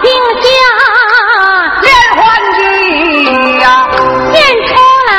[0.00, 0.10] 定
[0.42, 0.48] 下
[1.82, 2.18] 连环
[2.56, 2.60] 计
[3.60, 3.64] 呀
[4.32, 4.36] 变
[4.66, 4.70] 出
[5.08, 5.12] 来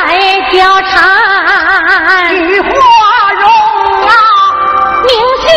[0.50, 0.54] 貂
[0.88, 2.68] 蝉与花
[3.40, 3.44] 容
[4.06, 4.10] 啊
[5.04, 5.08] 明
[5.42, 5.48] 细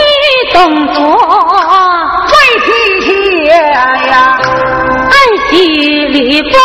[0.54, 0.58] 动
[0.94, 0.98] 作
[2.28, 2.32] 最
[2.66, 2.68] 妻
[3.02, 3.08] 妾
[3.56, 4.18] 呀
[5.10, 5.14] 暗
[5.50, 5.52] 惜
[6.08, 6.58] 礼佛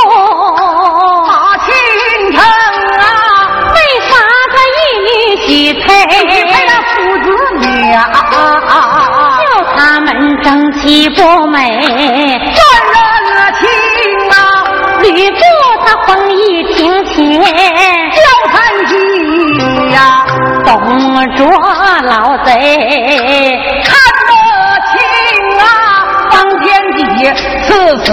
[1.26, 1.30] 他
[1.64, 1.68] 心
[2.38, 2.40] 啊
[3.74, 3.76] 为
[4.08, 4.10] 啥
[4.78, 6.26] 一女配配
[6.66, 6.96] 那子
[7.60, 7.98] 女啊
[9.42, 9.46] 叫
[9.76, 12.27] 他们争气不美。
[21.38, 22.50] 捉老贼，
[23.84, 23.94] 看
[24.26, 24.32] 得
[24.90, 24.92] 清
[25.60, 25.62] 啊，
[26.32, 26.98] 方天戟
[27.62, 27.68] 刺
[28.04, 28.06] 死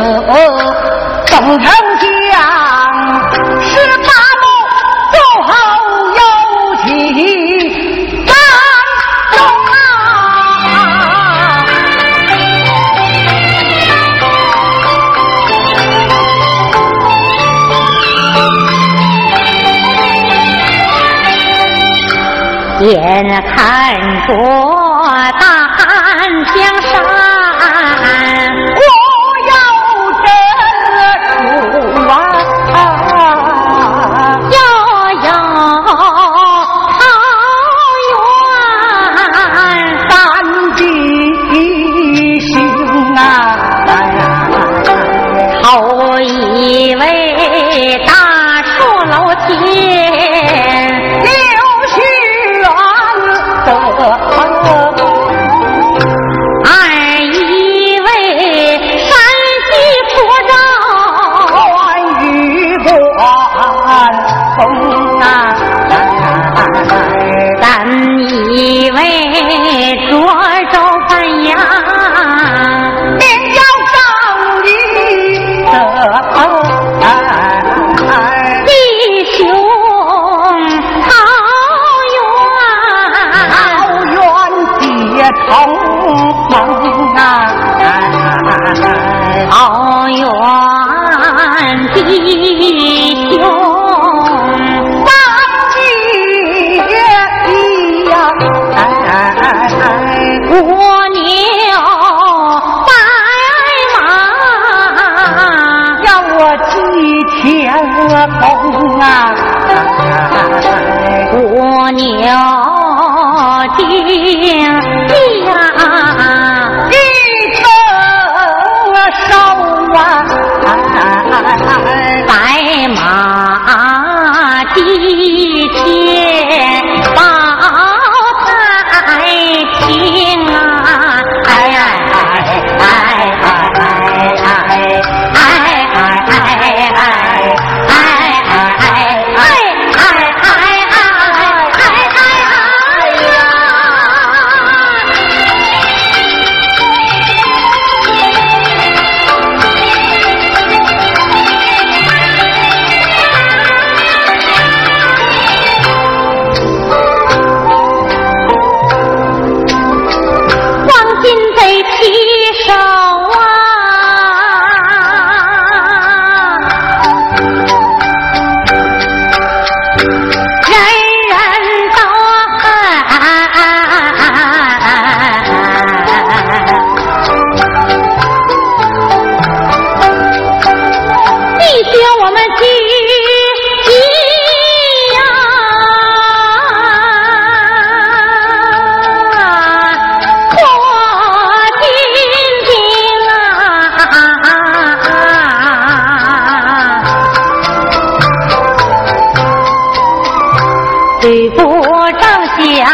[1.32, 1.66] 董成。
[22.94, 24.75] 眼看着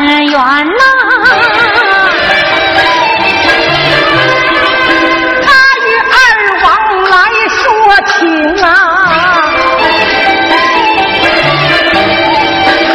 [0.00, 0.42] 远远呐，
[5.44, 6.16] 他与二
[6.64, 6.66] 王
[7.10, 7.14] 来
[7.48, 7.60] 说
[8.06, 8.18] 情
[8.62, 8.66] 啊，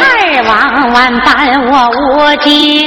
[0.02, 0.04] 二
[0.48, 0.50] 王
[0.92, 1.26] 万般
[1.70, 2.00] 我无
[2.42, 2.85] 计。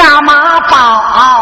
[0.00, 1.37] 下马宝。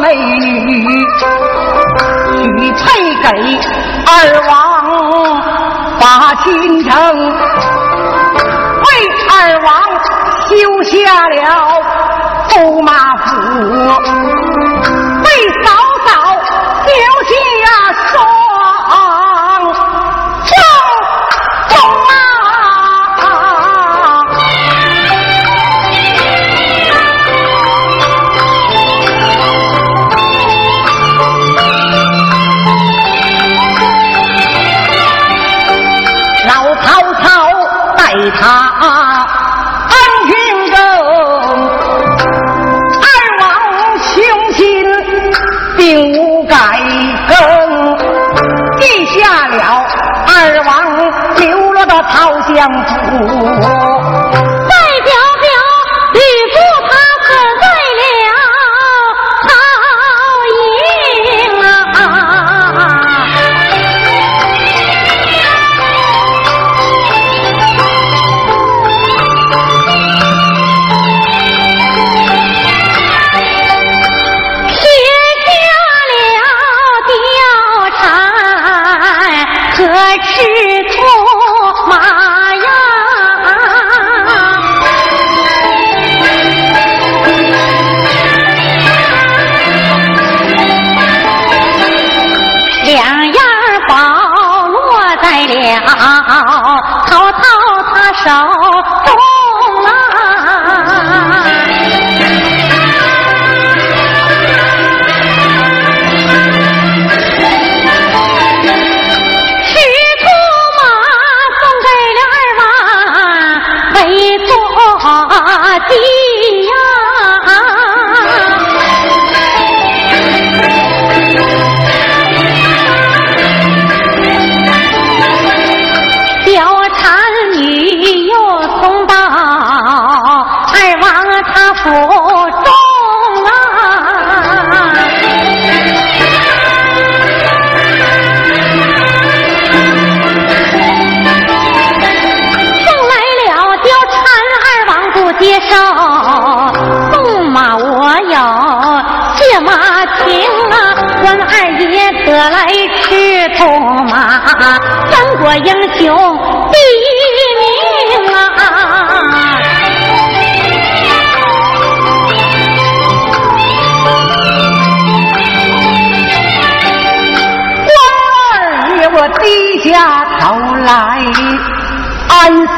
[0.00, 1.06] 美女
[2.26, 2.82] 许配
[3.22, 3.28] 给
[4.06, 4.10] 二
[4.48, 4.52] 王
[6.00, 6.90] 把亲成
[8.78, 8.84] 为
[9.28, 9.32] 二
[9.62, 9.70] 王
[10.48, 10.50] 修
[10.84, 10.96] 下
[11.28, 11.38] 了
[12.48, 14.39] 驸马府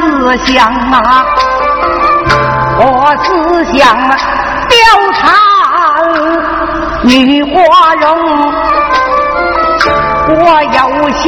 [0.01, 1.25] 思想啊，
[2.79, 2.83] 我
[3.23, 3.81] 思想，
[4.69, 4.75] 貂
[5.19, 5.21] 蝉
[7.03, 8.07] 女花容，
[10.29, 10.79] 我有
[11.19, 11.23] 心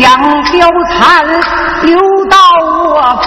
[0.00, 0.04] 将
[0.44, 0.54] 貂
[0.92, 0.96] 蝉
[1.82, 2.36] 留到
[2.84, 3.26] 我府。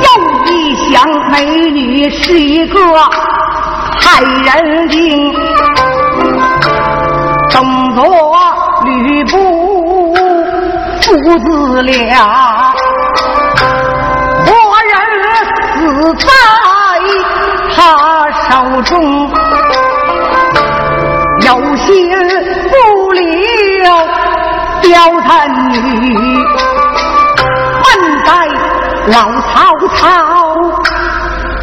[0.00, 0.06] 又
[0.46, 0.48] 一
[0.92, 1.34] 想，美
[1.70, 2.78] 女是一个
[4.00, 5.34] 害人精，
[7.50, 7.98] 董卓
[8.84, 9.69] 吕布。
[11.10, 12.72] 父子俩。
[14.46, 14.48] 活
[14.86, 14.94] 人
[15.74, 16.22] 死在
[17.74, 17.78] 他
[18.48, 18.50] 手
[18.82, 18.92] 中，
[21.40, 21.88] 有心
[22.70, 23.22] 不留
[24.82, 25.28] 貂蝉
[25.72, 25.76] 女，
[27.82, 27.86] 恨
[28.24, 28.28] 在
[29.08, 29.50] 老曹
[29.96, 29.98] 操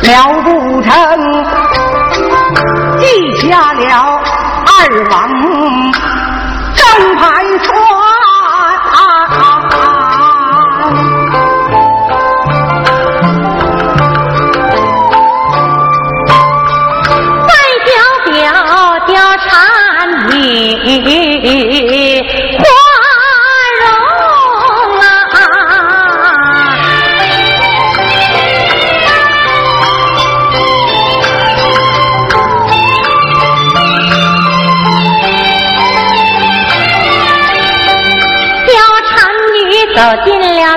[0.01, 0.07] 了
[0.43, 0.47] 不
[0.81, 0.91] 成，
[2.99, 3.05] 记
[3.37, 3.85] 下了
[4.65, 4.75] 二
[5.09, 5.15] 王
[6.75, 6.83] 正
[7.15, 7.23] 牌
[7.63, 7.86] 说。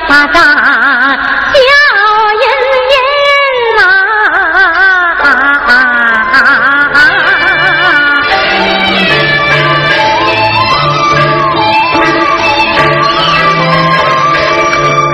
[0.09, 0.43] 把盏，
[1.53, 1.59] 笑
[2.41, 2.45] 吟
[2.91, 2.95] 吟
[3.77, 3.81] 呐。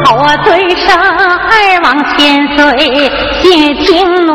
[0.09, 0.15] 我
[0.45, 1.53] 对上二
[1.83, 2.17] 王千
[2.57, 2.61] 岁，
[3.43, 4.27] 谢听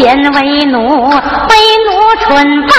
[0.00, 1.54] 先为奴，为
[1.84, 1.90] 奴
[2.22, 2.70] 春奔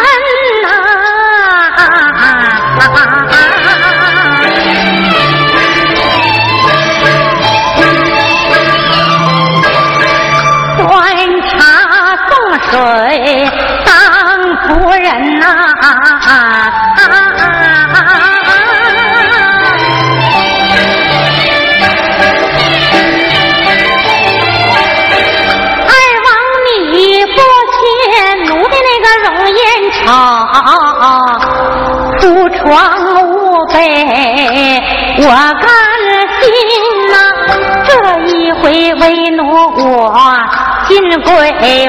[41.22, 41.30] 贵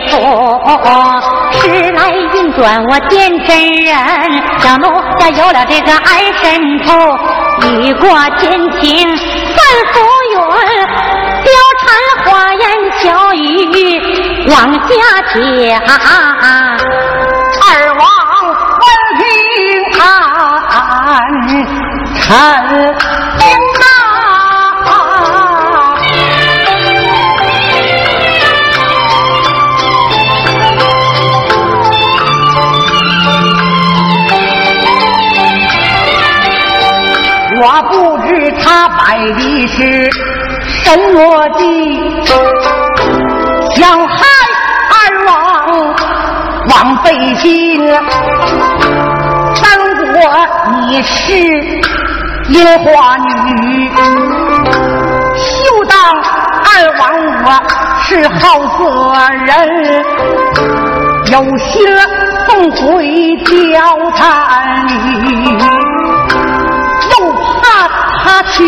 [0.09, 0.13] 府，
[1.53, 1.61] 时
[1.93, 1.99] 来
[2.35, 3.51] 运转我见真
[3.83, 3.95] 人。
[4.61, 4.85] 小奴
[5.19, 6.93] 家有了这个爱神图，
[7.69, 8.09] 雨过
[8.39, 9.57] 天晴算
[9.93, 9.95] 浮
[10.33, 10.37] 云。
[11.43, 11.47] 貂
[11.81, 11.85] 蝉
[12.25, 12.63] 花言
[13.01, 13.03] 巧
[13.35, 13.37] 语
[14.49, 14.91] 往下
[15.35, 15.35] 讲，
[17.61, 18.01] 二王。
[18.83, 18.87] 陈
[19.19, 19.23] 兵
[19.99, 20.01] 呐，
[39.31, 40.11] 的是
[40.85, 41.63] 什么计，
[43.77, 44.15] 想害
[44.91, 44.95] 二
[45.27, 45.31] 王
[46.69, 47.47] 枉费心。
[50.15, 50.19] 我
[50.89, 51.33] 你是
[52.49, 53.91] 樱花女，
[55.37, 55.93] 休当
[56.69, 57.03] 二王
[57.45, 57.47] 我
[58.03, 58.39] 是好
[58.77, 58.79] 色
[59.47, 59.51] 人，
[61.33, 61.71] 有心
[62.47, 62.79] 送回
[63.47, 63.51] 貂
[64.17, 64.21] 蝉
[64.87, 64.93] 女，
[67.11, 67.89] 又怕
[68.23, 68.61] 他去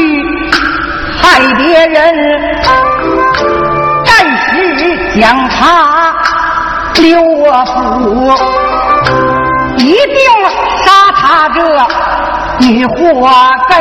[1.25, 1.97] 害别人，
[4.05, 6.15] 暂时将他
[6.97, 7.73] 留我府，
[9.79, 10.19] 一定。
[10.85, 11.59] 杀他这
[12.67, 12.95] 女祸
[13.69, 13.75] 根！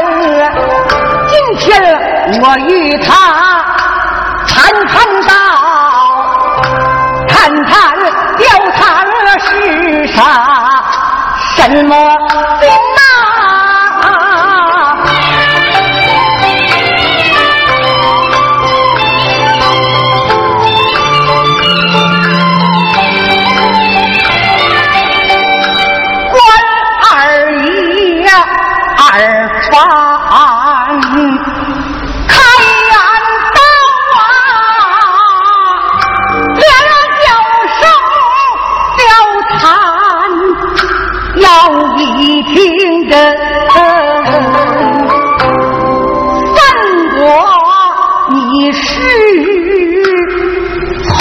[1.27, 1.61] 今天
[2.41, 3.11] 我与他
[4.47, 4.93] 谈谈
[5.27, 5.33] 道，
[7.27, 7.71] 谈谈
[8.39, 8.81] 貂蝉
[9.41, 10.17] 是啥
[11.55, 11.91] 什么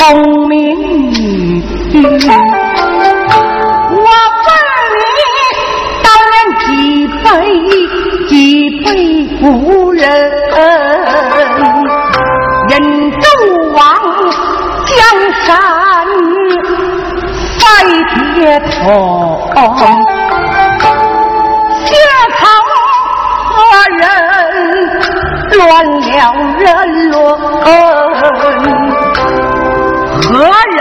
[0.02, 0.58] 功名，
[1.92, 2.10] 我问
[4.98, 5.06] 你；
[6.02, 6.66] 当年几
[7.22, 7.24] 辈
[8.26, 8.32] 几
[8.84, 8.86] 辈
[9.40, 9.42] 古
[9.92, 10.02] 人，
[12.68, 12.72] 人
[13.12, 13.22] 渡
[13.74, 13.78] 亡，
[14.88, 14.92] 江
[15.46, 15.48] 山
[17.60, 17.62] 在
[18.34, 18.82] 街头，
[21.86, 21.90] 街
[22.38, 22.40] 头
[23.46, 23.54] 何
[23.98, 24.00] 人
[25.56, 26.10] 乱了
[26.58, 26.66] 人
[27.10, 27.16] 伦。
[30.32, 30.80] 何人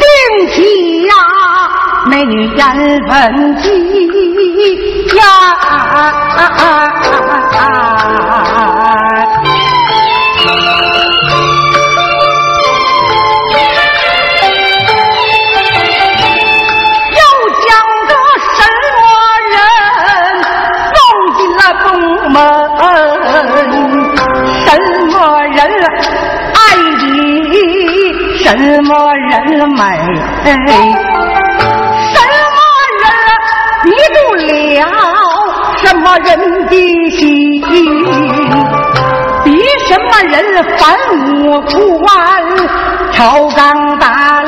[0.00, 0.04] 定
[0.52, 0.58] 计
[1.06, 1.14] 呀？
[2.06, 2.60] 美女颜
[3.06, 3.64] 文姬
[5.14, 5.22] 呀！
[17.12, 17.20] 又
[17.62, 17.68] 将
[18.08, 18.12] 个
[18.50, 18.58] 什
[18.98, 19.00] 么
[19.52, 19.54] 人
[20.92, 20.98] 送
[21.36, 21.88] 进了宫
[22.32, 22.36] 门？
[28.58, 29.32] 什么人
[29.70, 29.80] 美？
[30.44, 30.58] 什么
[33.00, 33.04] 人
[33.84, 34.42] 迷住了？
[35.76, 36.28] 什么人
[36.66, 36.74] 的
[37.10, 37.22] 心？
[39.44, 39.48] 比
[39.86, 40.34] 什么人
[40.76, 40.78] 反
[41.16, 42.10] 目不安？
[43.12, 44.39] 朝纲大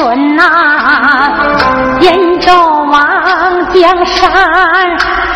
[0.00, 0.42] 云呐！
[2.00, 2.52] 燕州
[2.90, 3.06] 王
[3.74, 4.30] 江山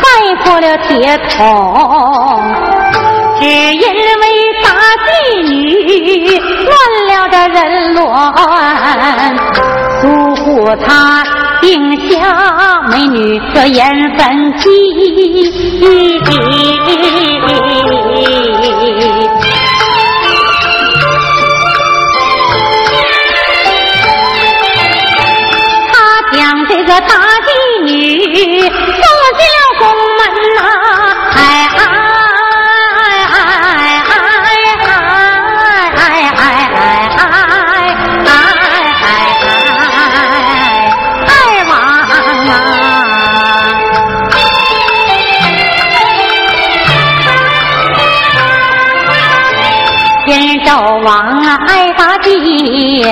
[0.00, 0.06] 拜
[0.42, 2.42] 破了铁桶，
[3.38, 4.24] 只因为
[4.62, 4.66] 大
[5.04, 5.08] 妓
[5.46, 5.52] 女
[6.64, 6.72] 乱
[7.08, 7.60] 了这人
[7.94, 8.02] 伦，
[10.00, 10.02] 苏
[10.36, 10.44] 护
[10.86, 11.22] 他
[11.60, 12.10] 定下
[12.90, 13.84] 美女的颜
[14.16, 14.22] 分
[14.58, 14.64] 计。
[27.00, 27.14] 大
[27.46, 27.48] 妓
[27.82, 27.88] 女
[28.60, 28.70] 送
[29.38, 29.82] 进了宫
[30.18, 30.20] 门
[30.54, 30.58] 呐、
[31.34, 31.38] 哎
[31.76, 31.80] 哎
[33.30, 33.36] 哎哎
[34.08, 34.48] 哎哎
[35.96, 36.02] 哎哎
[36.36, 36.42] 哎
[39.02, 39.06] 哎
[41.26, 41.32] 哎
[41.68, 42.12] 王啊！
[50.26, 53.04] 燕赵王啊，爱大妓，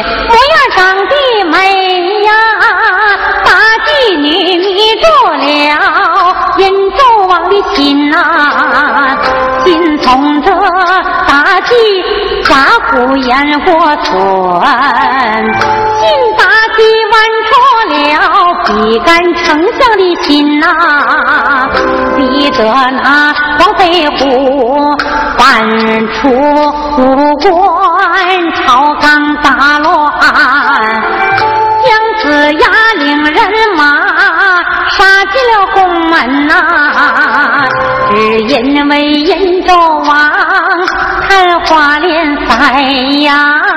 [13.60, 14.10] 虎烟火村，
[15.98, 16.02] 心
[16.38, 16.42] 大
[16.76, 16.78] 妓
[17.12, 17.14] 玩
[17.48, 17.50] 出
[17.90, 17.94] 了
[18.66, 19.44] 比干丞
[19.78, 20.66] 相的心呐、
[22.16, 24.16] 逼得那黄飞虎
[25.38, 25.42] 搬
[26.14, 26.20] 出
[26.98, 27.00] 武
[27.36, 27.50] 关，
[28.54, 30.10] 朝纲大乱，
[31.84, 31.90] 姜
[32.22, 32.62] 子牙
[32.98, 33.36] 领人
[33.76, 33.82] 马
[34.90, 34.98] 杀
[35.30, 36.50] 进了宫门呐、
[38.10, 39.74] 只因为燕州
[40.06, 40.12] 王
[41.32, 42.82] 开花莲赛
[43.22, 43.71] 呀。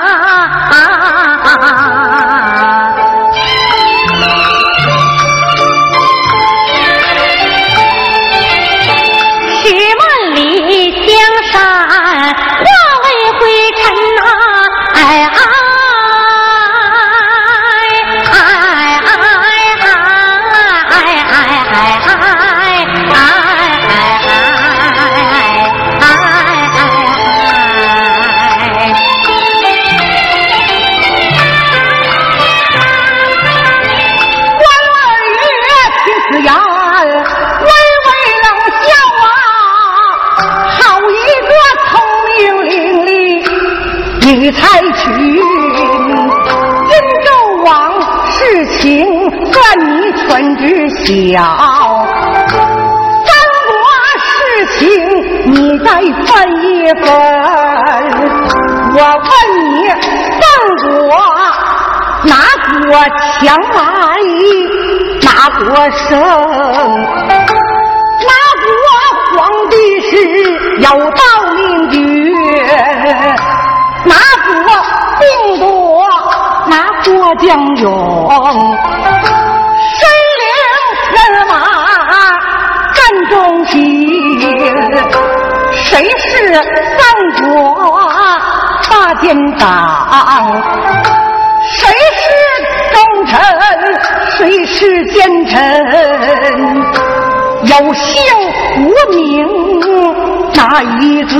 [51.06, 51.12] 小，
[53.24, 53.30] 三
[53.68, 53.70] 国
[54.26, 54.28] 事
[54.80, 54.82] 情
[55.52, 57.04] 你再分一分。
[58.90, 59.30] 我问
[59.62, 60.42] 你，三
[60.82, 60.90] 国。
[62.24, 62.34] 哪
[62.66, 62.82] 国
[63.38, 63.78] 强来
[65.22, 65.28] 哪
[65.60, 65.64] 国
[66.08, 66.10] 胜，
[68.26, 68.32] 哪
[68.64, 68.66] 国
[69.30, 69.38] 皇
[69.70, 69.74] 帝
[70.10, 70.10] 是
[70.80, 71.22] 有道
[71.54, 71.56] 明
[71.90, 71.98] 君，
[74.06, 74.10] 哪
[74.44, 74.50] 国
[75.20, 75.24] 兵
[75.60, 75.64] 多
[76.66, 77.86] 哪国将勇，
[85.96, 87.00] 谁是三
[87.48, 87.48] 国
[88.90, 89.66] 大奸党？
[91.62, 92.22] 谁是
[92.92, 93.40] 忠臣，
[94.36, 95.56] 谁是奸臣？
[97.62, 98.22] 有姓
[98.76, 99.16] 无名
[100.54, 101.32] 哪一个？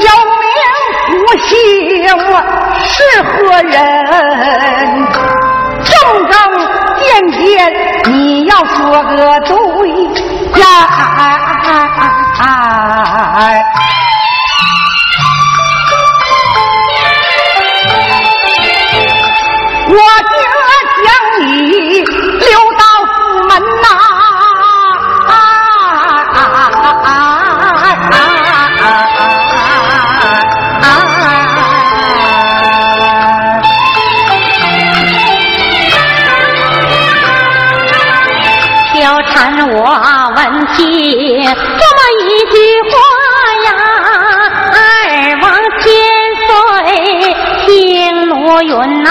[0.00, 0.08] 有
[0.40, 0.50] 名
[1.14, 1.54] 无姓
[2.82, 3.78] 是何人？
[5.84, 5.88] 正
[6.28, 6.36] 正
[6.98, 7.72] 见见，
[8.06, 9.54] 你要说个对
[10.60, 10.66] 呀！
[12.42, 12.46] 我
[20.24, 20.30] 就
[21.04, 21.08] 将
[21.40, 21.44] 你
[22.00, 22.48] 留
[22.78, 22.80] 到
[23.12, 23.14] 府
[23.46, 23.84] 门呐！
[38.92, 39.32] 貂蝉，
[39.70, 39.76] 我
[40.36, 40.38] 问
[40.74, 40.78] 起
[48.50, 49.10] 听奴云呐。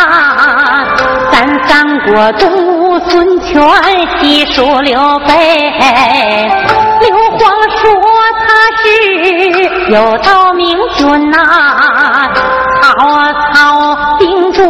[1.32, 3.62] 咱三国中孙权，
[4.20, 5.32] 西蜀刘备。
[7.00, 7.82] 刘皇说
[8.46, 8.48] 他
[8.84, 8.84] 是
[9.92, 11.38] 有道明君呐，
[12.82, 14.62] 曹操兵多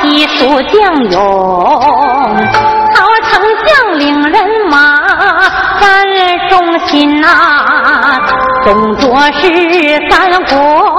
[0.00, 1.20] 西蜀将勇，
[2.94, 4.76] 曹丞相领人马
[5.80, 5.84] 咱
[6.48, 7.28] 忠心呐，
[8.64, 10.96] 董卓是三国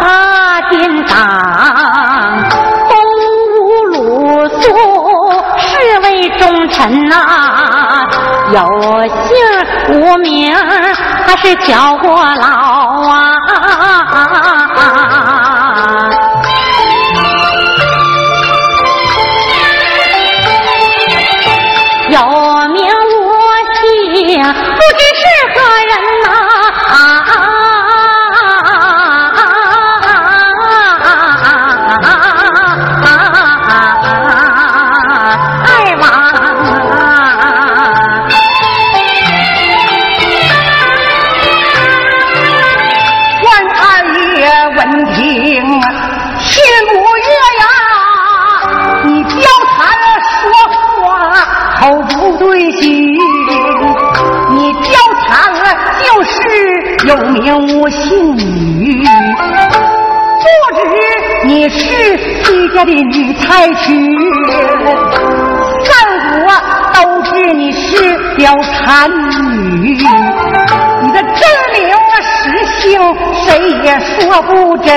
[0.00, 1.41] 大奸党。
[6.72, 7.16] 臣呐，
[8.52, 8.58] 有
[9.08, 10.54] 姓无名，
[11.26, 12.46] 还是叫过老
[13.08, 13.36] 啊？
[62.74, 63.84] 家的女才婿。
[65.84, 65.90] 三
[66.30, 66.36] 国
[66.94, 67.80] 都知你是
[68.38, 69.10] 貂蝉
[69.82, 69.96] 女，
[71.02, 71.40] 你的真
[71.72, 71.80] 名
[72.22, 72.80] 实姓
[73.44, 74.88] 谁也说不真。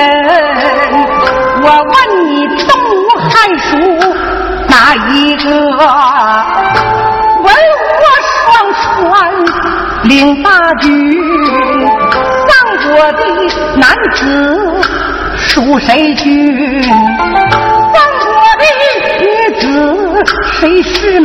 [1.62, 1.94] 我问
[2.26, 3.68] 你东吴汉蜀
[4.68, 5.48] 哪一个？
[7.42, 8.44] 文武双
[8.82, 8.84] 全
[10.04, 10.48] 领大
[10.80, 10.84] 军。
[12.88, 13.20] 我的
[13.76, 13.84] 男
[14.14, 14.20] 子
[15.36, 16.24] 属谁君？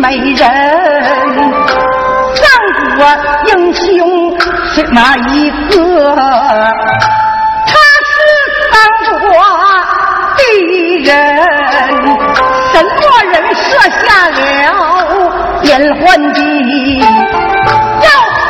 [0.01, 0.41] 美人？
[2.33, 2.41] 三
[2.97, 2.99] 国
[3.45, 3.85] 英雄
[4.73, 6.15] 是哪一个？
[7.67, 7.71] 他
[8.09, 8.13] 是
[8.71, 8.73] 三
[9.19, 9.21] 国
[10.37, 11.09] 第一人。
[12.73, 12.89] 什么
[13.31, 13.61] 人设
[14.01, 14.33] 下了
[15.61, 15.99] 连环
[16.33, 16.39] 计？
[16.99, 17.05] 要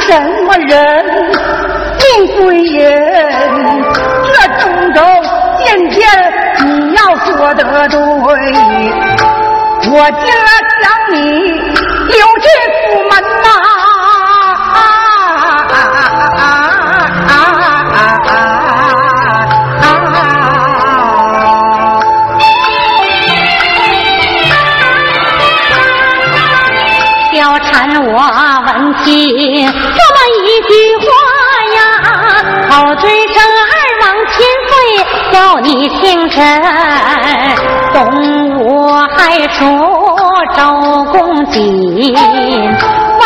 [0.00, 0.08] 什
[0.44, 0.74] 么人？
[2.36, 2.82] 贵人，
[4.24, 4.98] 这种种
[5.64, 5.96] 件件
[6.66, 7.96] 你要说得对，
[9.80, 10.48] 我今儿
[10.82, 11.16] 将你
[12.08, 12.46] 留进
[12.90, 13.12] 府门
[13.42, 13.46] 呐！
[27.32, 27.70] 貂蝉，
[28.04, 28.12] 我
[28.66, 28.68] 闻
[29.04, 29.06] 听
[29.64, 30.70] 这么一句
[31.06, 31.08] 话。
[32.68, 33.36] 口尊声
[33.70, 34.36] 二王千
[34.68, 34.70] 岁，
[35.32, 36.36] 叫你听真。
[37.94, 37.96] 东
[38.90, 39.60] 我还说
[40.56, 40.62] 周
[41.12, 41.60] 公瑾，
[43.20, 43.22] 文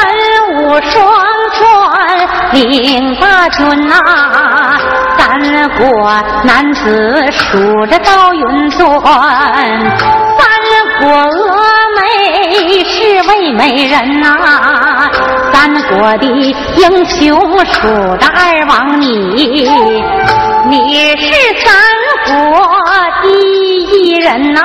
[0.56, 0.58] 武
[0.90, 0.92] 双
[1.52, 1.56] 全
[2.52, 3.94] 领大军呐。
[5.16, 5.86] 三国
[6.42, 8.82] 男子数着赵云端，
[10.36, 10.42] 三
[10.98, 11.38] 国峨
[11.94, 14.26] 眉是位美人呐。
[15.52, 19.70] 三国的英雄数着二王你，
[20.68, 21.32] 你是
[21.64, 21.72] 三
[22.26, 22.34] 国
[23.22, 24.02] 第一。
[24.22, 24.60] 人呐，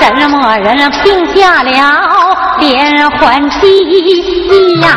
[0.00, 1.70] 什么人定下了
[2.58, 3.58] 连环计
[4.80, 4.88] 呀？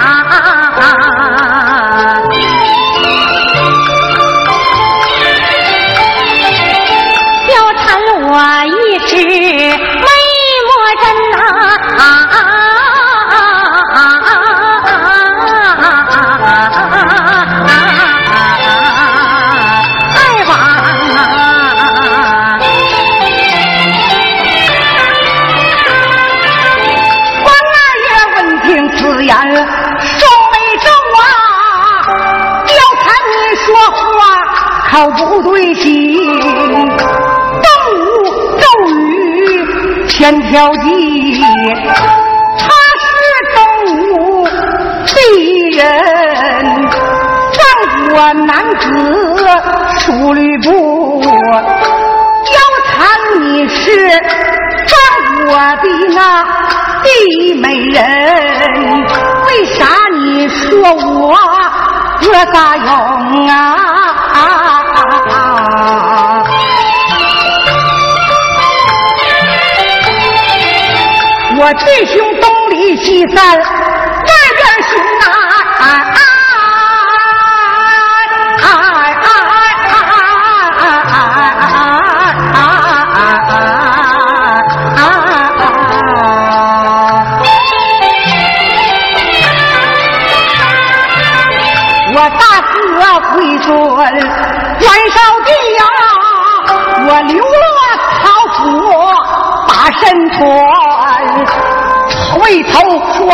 [7.48, 7.84] 貂蝉
[8.22, 8.30] 我
[8.66, 8.70] 一
[9.08, 9.61] 时。
[34.92, 38.02] 口不对心，东吴
[38.60, 41.42] 周瑜千条计，
[42.60, 42.68] 他
[43.00, 43.10] 是
[43.56, 43.60] 东
[43.96, 44.52] 吴的
[45.78, 45.88] 人，
[47.54, 47.60] 战
[48.10, 48.14] 国
[48.46, 48.50] 男
[48.80, 48.84] 子
[50.00, 52.52] 数吕布，貂
[52.86, 52.92] 蝉
[53.40, 54.94] 你是战
[55.46, 56.20] 国的那
[57.02, 57.08] 第
[57.40, 58.04] 一美人，
[59.48, 59.88] 为啥
[60.26, 63.78] 你说我恶啥用啊？
[71.58, 73.58] 我弟兄东离西散，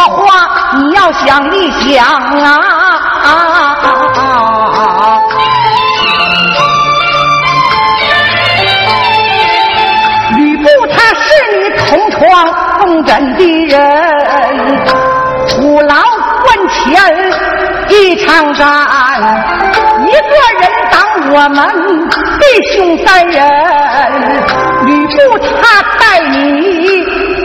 [0.09, 2.53] 话你要想一想啊！
[10.35, 11.57] 吕布他是你
[11.89, 12.19] 空闯
[12.79, 13.75] 风阵的人，
[15.49, 15.95] 虎牢
[16.43, 16.77] 关前
[17.89, 18.67] 一场战。
[20.05, 20.95] 一个人挡
[21.31, 21.57] 我们
[22.39, 22.43] 弟
[22.75, 23.35] 兄三人，
[24.85, 26.35] 吕布他待你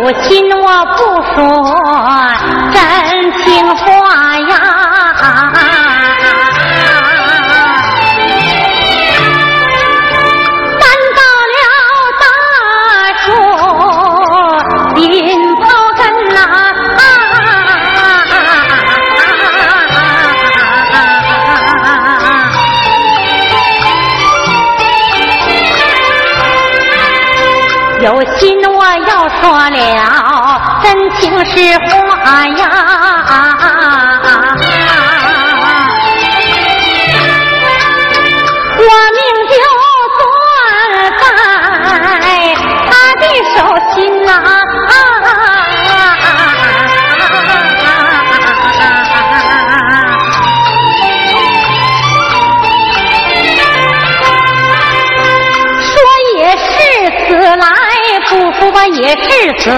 [0.00, 1.79] 有心我不服
[29.40, 32.99] 要说了真情实话呀，
[58.72, 59.70] 我也是死，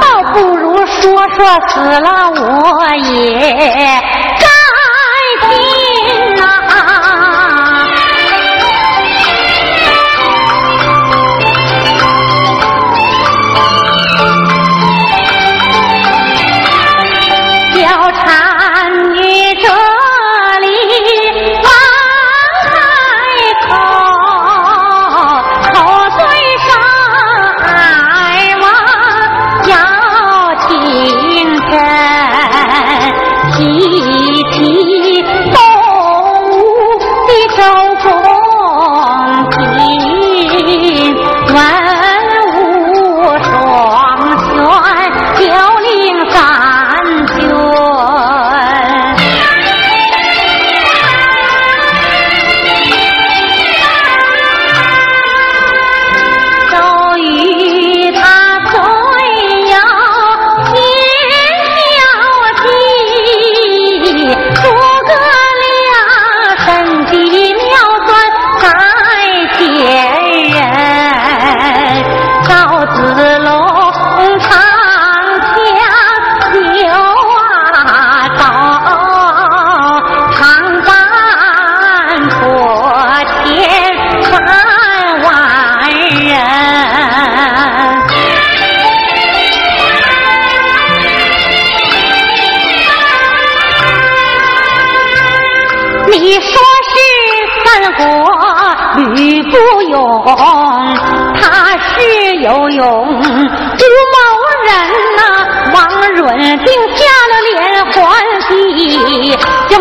[0.00, 4.23] 倒不如说说死了我也。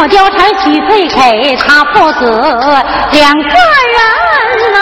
[0.07, 2.25] 计，这么貂蝉许配给他父子
[3.11, 3.53] 两个人
[4.73, 4.77] 呐。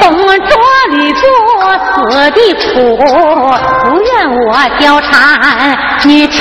[0.00, 0.56] 董卓
[0.90, 1.18] 吕布
[1.84, 3.04] 死的苦，不
[4.00, 4.10] 怨
[4.46, 6.34] 我貂蝉，你拆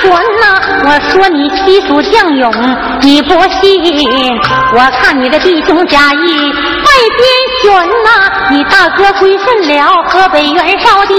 [0.00, 0.44] 拳呐！
[0.84, 2.52] 我说你西蜀将勇，
[3.00, 4.38] 你不信？
[4.74, 7.26] 我看你的弟兄贾谊拜边
[7.62, 7.72] 选
[8.04, 8.08] 呐，
[8.50, 11.14] 你大哥归顺了河北袁绍的，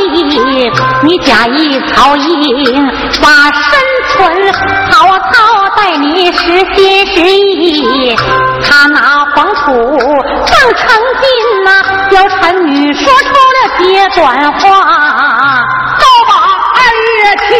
[1.03, 4.53] 你假意曹营把身存，
[4.89, 6.41] 曹操待你实
[6.75, 8.15] 心实意，
[8.63, 9.97] 他拿黄土
[10.47, 10.85] 当成
[11.21, 11.27] 金
[11.63, 11.69] 呐，
[12.11, 14.61] 貂蝉女说出了些短话，
[15.99, 16.31] 都把
[16.75, 16.79] 二
[17.17, 17.51] 月去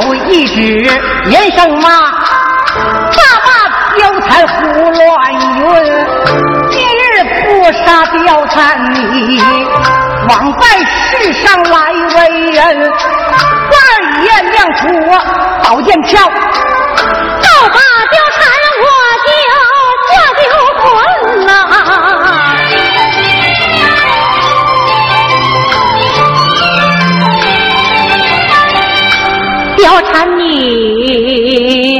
[0.00, 0.88] 手一指，
[1.24, 3.50] 连声骂，大骂
[3.96, 4.54] 貂蝉胡
[4.92, 5.02] 乱
[5.34, 5.58] 云，
[6.70, 7.46] 今日不
[7.84, 8.56] 杀貂蝉
[8.94, 9.42] 你。
[10.28, 10.62] 枉在
[11.10, 12.92] 世上来为人，
[13.72, 13.76] 二
[14.22, 14.86] 爷亮出
[15.64, 18.40] 宝剑鞘，倒把貂蝉
[18.78, 18.86] 我
[19.26, 19.28] 就
[20.14, 20.46] 我就
[20.80, 20.84] 困
[21.46, 21.50] 呐。
[29.78, 31.98] 貂蝉你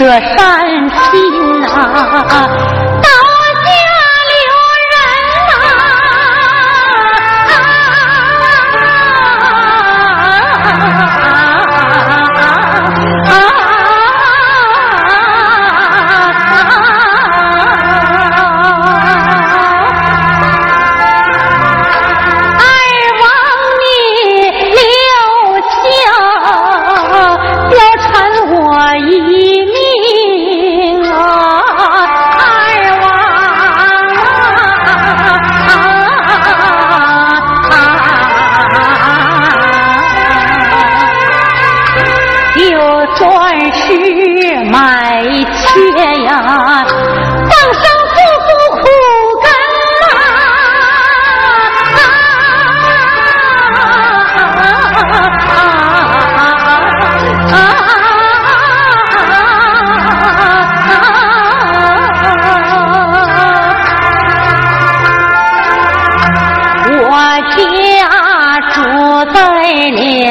[0.00, 0.29] sure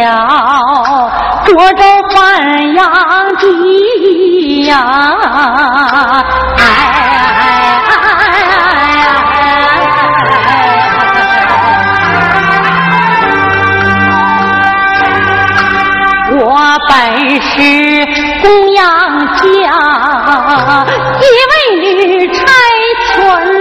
[0.10, 0.16] 要
[1.46, 2.84] 涿州范阳
[3.38, 4.74] 地呀，
[6.58, 6.62] 哎，
[16.32, 16.38] 我
[16.88, 16.92] 本
[17.42, 17.48] 是
[18.42, 18.82] 公羊
[19.36, 19.44] 家，
[21.22, 21.54] 因为
[22.08, 22.40] 女差
[23.14, 23.59] 村。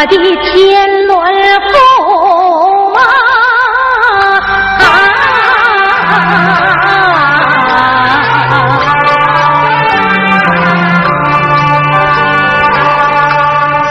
[0.00, 1.14] 我的天伦
[1.68, 1.74] 风
[2.94, 2.98] 马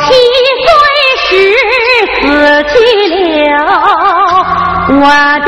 [0.02, 0.08] 七
[0.66, 0.68] 岁
[1.28, 1.30] 时
[2.16, 2.24] 死
[2.74, 2.74] 去
[3.52, 3.62] 了
[4.90, 5.06] 我
[5.46, 5.48] 的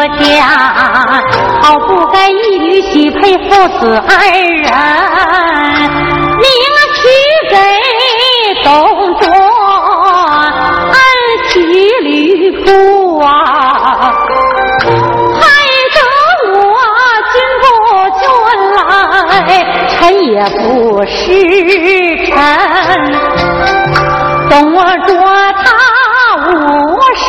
[0.00, 0.46] 我家
[1.60, 4.70] 好不该一女喜配父子二人，
[6.38, 7.02] 你那娶
[7.50, 7.56] 给
[8.62, 8.68] 董
[9.18, 9.26] 卓
[10.92, 10.96] 恩
[11.48, 11.50] 娶
[12.02, 12.08] 吕
[12.64, 12.68] 布
[13.24, 14.14] 啊？
[15.34, 15.42] 害
[15.96, 15.98] 得
[16.52, 16.54] 我
[17.32, 17.66] 君不
[18.20, 18.22] 君
[18.76, 18.86] 来，
[19.90, 21.18] 臣也不是
[22.28, 22.32] 臣，
[24.48, 24.54] 董
[25.08, 25.10] 卓
[25.54, 25.66] 他
[26.52, 26.54] 无
[27.16, 27.26] 十。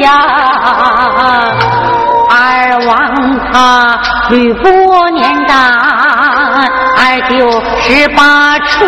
[0.00, 0.10] 呀，
[2.30, 2.94] 二王
[3.52, 3.98] 他
[4.30, 4.68] 吕布
[5.10, 5.56] 年长，
[6.96, 8.84] 二九十八出。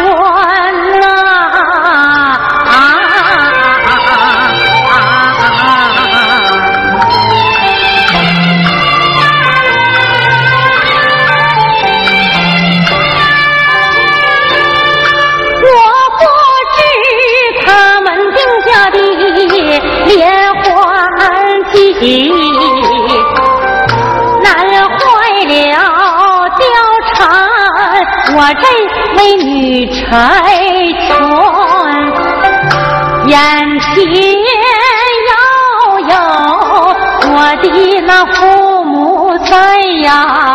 [30.13, 31.09] 白泉
[33.29, 33.95] 眼前
[35.31, 35.33] 要
[36.01, 36.15] 有
[37.33, 37.67] 我的
[38.03, 40.52] 那父母在呀。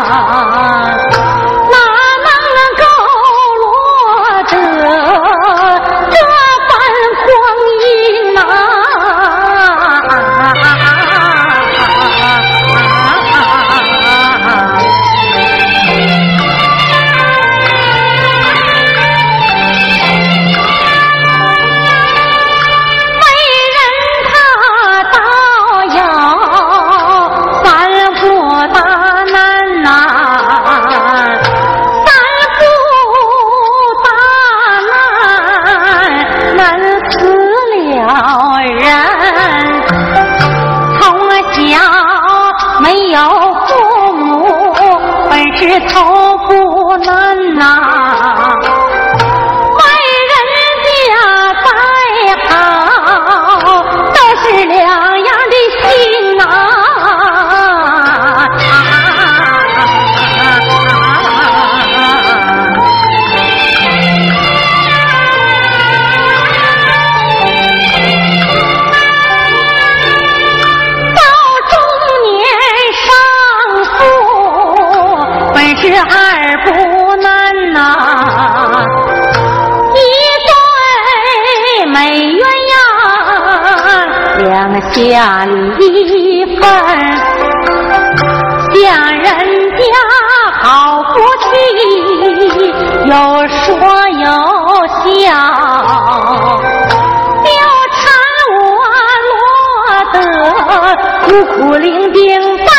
[102.26, 102.77] 明白。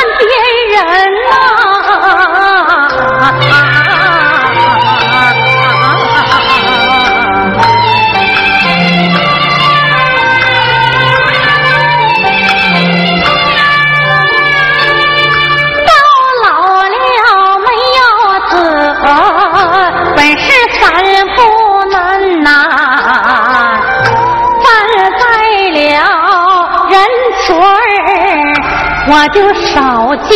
[29.21, 30.31] 我就少精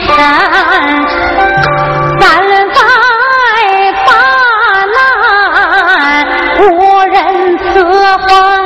[0.00, 0.08] 神，
[2.18, 2.24] 三
[2.70, 2.80] 百
[4.06, 4.10] 八
[4.94, 4.96] 难，
[6.62, 6.64] 无
[7.12, 7.14] 人
[7.58, 7.76] 伺
[8.16, 8.61] 候。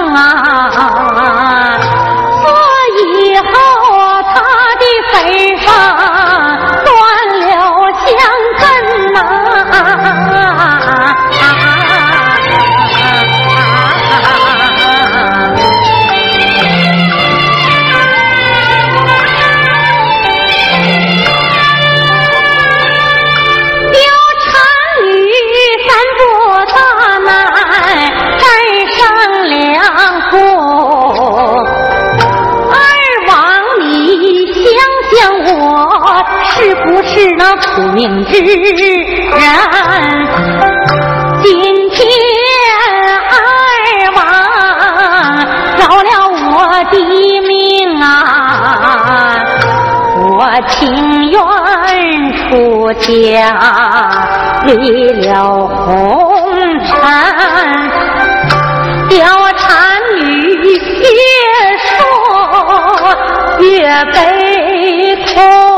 [36.56, 38.48] 是不是那苦命之人？
[41.42, 41.44] 今
[41.90, 41.98] 天
[43.30, 43.34] 二
[44.16, 44.18] 王
[45.76, 46.44] 饶了我
[46.90, 46.94] 的
[47.42, 48.06] 命啊！
[50.16, 50.24] 我
[50.68, 51.38] 情愿
[52.50, 53.04] 出家
[54.64, 54.72] 离
[55.26, 55.30] 了
[55.66, 55.84] 红
[56.80, 56.90] 尘，
[59.10, 59.14] 貂
[59.58, 59.66] 蝉
[60.16, 60.18] 女
[60.64, 61.06] 越
[61.86, 61.94] 说
[63.60, 63.66] 越
[64.12, 64.16] 悲
[65.26, 65.75] 痛。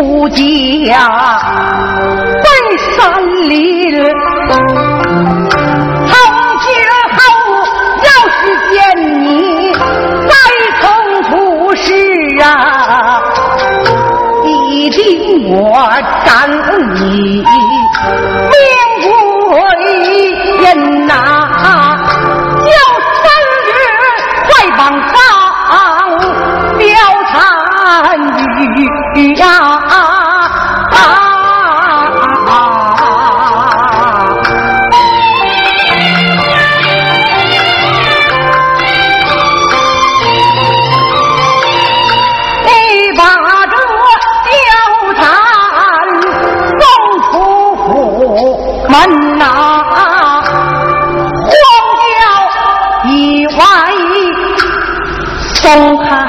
[0.00, 1.47] 你出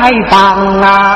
[0.10, 1.09] 外松开绑啊，